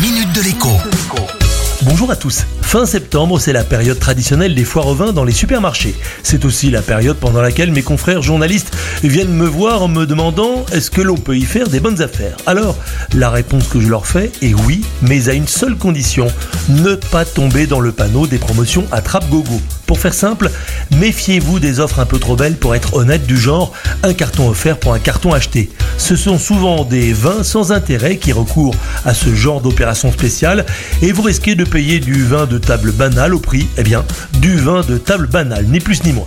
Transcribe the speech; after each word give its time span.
minute 0.00 0.32
de 0.32 0.42
l'écho. 0.42 1.47
Bonjour 1.82 2.10
à 2.10 2.16
tous. 2.16 2.44
Fin 2.60 2.86
septembre, 2.86 3.38
c'est 3.38 3.52
la 3.52 3.62
période 3.62 4.00
traditionnelle 4.00 4.56
des 4.56 4.64
foires 4.64 4.88
au 4.88 4.94
vin 4.96 5.12
dans 5.12 5.22
les 5.22 5.32
supermarchés. 5.32 5.94
C'est 6.24 6.44
aussi 6.44 6.72
la 6.72 6.82
période 6.82 7.16
pendant 7.16 7.40
laquelle 7.40 7.70
mes 7.70 7.82
confrères 7.82 8.20
journalistes 8.20 8.76
viennent 9.04 9.32
me 9.32 9.46
voir 9.46 9.82
en 9.82 9.88
me 9.88 10.04
demandant 10.04 10.66
est-ce 10.72 10.90
que 10.90 11.00
l'on 11.00 11.16
peut 11.16 11.36
y 11.36 11.44
faire 11.44 11.68
des 11.68 11.78
bonnes 11.78 12.02
affaires? 12.02 12.36
Alors, 12.46 12.76
la 13.14 13.30
réponse 13.30 13.68
que 13.68 13.80
je 13.80 13.86
leur 13.86 14.06
fais 14.06 14.32
est 14.42 14.54
oui, 14.54 14.84
mais 15.02 15.28
à 15.28 15.34
une 15.34 15.46
seule 15.46 15.76
condition 15.76 16.26
ne 16.68 16.96
pas 16.96 17.24
tomber 17.24 17.68
dans 17.68 17.80
le 17.80 17.92
panneau 17.92 18.26
des 18.26 18.38
promotions 18.38 18.84
attrape 18.90 19.28
gogo. 19.30 19.60
Pour 19.86 20.00
faire 20.00 20.12
simple, 20.12 20.50
méfiez-vous 20.96 21.60
des 21.60 21.80
offres 21.80 22.00
un 22.00 22.06
peu 22.06 22.18
trop 22.18 22.36
belles 22.36 22.56
pour 22.56 22.74
être 22.74 22.94
honnête 22.94 23.24
du 23.24 23.38
genre 23.38 23.72
un 24.02 24.12
carton 24.12 24.50
offert 24.50 24.78
pour 24.78 24.92
un 24.92 24.98
carton 24.98 25.32
acheté. 25.32 25.70
Ce 25.96 26.14
sont 26.14 26.38
souvent 26.38 26.84
des 26.84 27.14
vins 27.14 27.42
sans 27.42 27.72
intérêt 27.72 28.18
qui 28.18 28.32
recourent 28.32 28.74
à 29.06 29.14
ce 29.14 29.34
genre 29.34 29.62
d'opération 29.62 30.12
spéciale 30.12 30.66
et 31.00 31.12
vous 31.12 31.22
risquez 31.22 31.54
de 31.54 31.64
payer 31.68 32.00
du 32.00 32.24
vin 32.24 32.46
de 32.46 32.58
table 32.58 32.92
banal 32.92 33.34
au 33.34 33.38
prix, 33.38 33.68
eh 33.76 33.82
bien, 33.82 34.04
du 34.40 34.56
vin 34.56 34.80
de 34.80 34.96
table 34.96 35.26
banal, 35.26 35.66
ni 35.66 35.80
plus 35.80 36.02
ni 36.04 36.12
moins. 36.12 36.26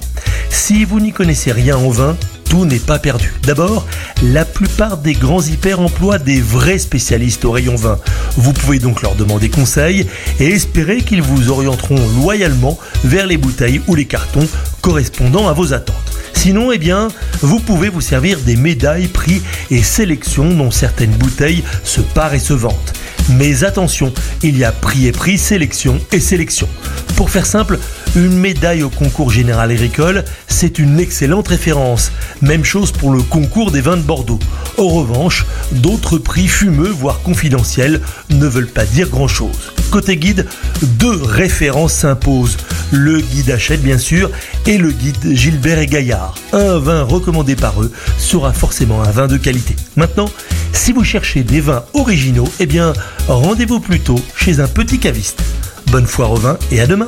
Si 0.49 0.85
vous 0.85 0.99
n'y 0.99 1.11
connaissez 1.11 1.51
rien 1.51 1.77
en 1.77 1.89
vin, 1.89 2.15
tout 2.51 2.65
n'est 2.65 2.79
pas 2.79 2.99
perdu. 2.99 3.33
D'abord, 3.43 3.87
la 4.21 4.43
plupart 4.43 4.97
des 4.97 5.13
grands 5.13 5.41
hyper 5.41 5.79
emploient 5.79 6.19
des 6.19 6.41
vrais 6.41 6.79
spécialistes 6.79 7.45
au 7.45 7.51
rayon 7.51 7.77
vin. 7.77 7.97
Vous 8.35 8.51
pouvez 8.51 8.77
donc 8.77 9.01
leur 9.01 9.15
demander 9.15 9.47
conseil 9.47 10.05
et 10.37 10.47
espérer 10.47 10.97
qu'ils 10.97 11.21
vous 11.21 11.49
orienteront 11.49 12.05
loyalement 12.19 12.77
vers 13.05 13.25
les 13.25 13.37
bouteilles 13.37 13.79
ou 13.87 13.95
les 13.95 14.03
cartons 14.03 14.45
correspondant 14.81 15.47
à 15.47 15.53
vos 15.53 15.71
attentes. 15.71 15.95
Sinon, 16.33 16.73
eh 16.73 16.77
bien, 16.77 17.07
vous 17.41 17.61
pouvez 17.61 17.87
vous 17.87 18.01
servir 18.01 18.37
des 18.39 18.57
médailles, 18.57 19.07
prix 19.07 19.41
et 19.69 19.81
sélections 19.81 20.53
dont 20.53 20.71
certaines 20.71 21.11
bouteilles 21.11 21.63
se 21.85 22.01
parent 22.01 22.33
et 22.33 22.39
se 22.39 22.53
vantent. 22.53 22.93
Mais 23.29 23.63
attention, 23.63 24.11
il 24.43 24.57
y 24.57 24.65
a 24.65 24.73
prix 24.73 25.07
et 25.07 25.13
prix, 25.13 25.37
sélection 25.37 26.01
et 26.11 26.19
sélection. 26.19 26.67
Pour 27.15 27.29
faire 27.29 27.45
simple, 27.45 27.79
une 28.15 28.37
médaille 28.37 28.83
au 28.83 28.89
concours 28.89 29.31
général 29.31 29.71
agricole, 29.71 30.25
c'est 30.47 30.79
une 30.79 30.99
excellente 30.99 31.47
référence. 31.47 32.11
Même 32.41 32.65
chose 32.65 32.91
pour 32.91 33.11
le 33.11 33.21
concours 33.21 33.71
des 33.71 33.81
vins 33.81 33.97
de 33.97 34.01
Bordeaux. 34.01 34.39
En 34.77 34.87
revanche, 34.87 35.45
d'autres 35.71 36.17
prix 36.17 36.47
fumeux, 36.47 36.89
voire 36.89 37.21
confidentiels, 37.21 38.01
ne 38.29 38.47
veulent 38.47 38.67
pas 38.67 38.85
dire 38.85 39.09
grand-chose. 39.09 39.73
Côté 39.91 40.17
guide, 40.17 40.47
deux 40.81 41.21
références 41.21 41.93
s'imposent. 41.93 42.57
Le 42.91 43.21
guide 43.21 43.51
Hachette, 43.51 43.81
bien 43.81 43.97
sûr, 43.97 44.29
et 44.65 44.77
le 44.77 44.91
guide 44.91 45.35
Gilbert 45.35 45.79
et 45.79 45.87
Gaillard. 45.87 46.35
Un 46.51 46.79
vin 46.79 47.03
recommandé 47.03 47.55
par 47.55 47.81
eux 47.81 47.91
sera 48.17 48.51
forcément 48.51 49.01
un 49.01 49.11
vin 49.11 49.27
de 49.27 49.37
qualité. 49.37 49.75
Maintenant, 49.95 50.29
si 50.73 50.91
vous 50.91 51.03
cherchez 51.03 51.43
des 51.43 51.61
vins 51.61 51.83
originaux, 51.93 52.49
eh 52.59 52.65
bien, 52.65 52.93
rendez-vous 53.27 53.79
plutôt 53.79 54.19
chez 54.35 54.59
un 54.59 54.67
petit 54.67 54.99
caviste. 54.99 55.41
Bonne 55.87 56.07
foire 56.07 56.31
au 56.31 56.39
et 56.71 56.79
à 56.79 56.87
demain 56.87 57.07